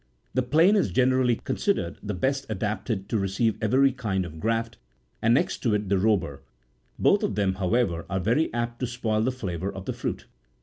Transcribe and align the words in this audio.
The 0.33 0.41
plane''17 0.41 0.77
is 0.77 0.89
generally 0.91 1.35
considered 1.35 1.99
the 2.01 2.15
best 2.15 2.47
adapted 2.49 3.07
to 3.09 3.19
receive 3.19 3.55
every 3.61 3.91
kind 3.91 4.25
of 4.25 4.39
graft, 4.39 4.79
and 5.21 5.31
next 5.31 5.59
to 5.59 5.75
it 5.75 5.89
the 5.89 5.99
robur; 5.99 6.39
both 6.97 7.21
of 7.21 7.35
them, 7.35 7.53
however, 7.61 8.07
are 8.09 8.19
very 8.19 8.51
apt 8.51 8.79
to 8.79 8.87
spoil 8.87 9.21
the 9.21 9.31
flavour 9.31 9.71
of 9.71 9.85
the 9.85 9.93
fruit. 9.93 10.25